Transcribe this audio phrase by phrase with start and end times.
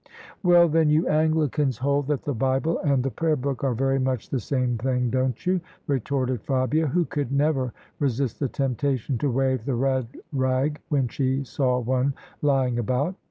[0.43, 4.29] "Well, then, you Anglicans hold that the Bible and the Prayer book are very much
[4.29, 9.63] the same thing, don't you?" retorted Fabia, who could never resist the temptation to wave
[9.63, 13.13] the red rag when she saw one lying about.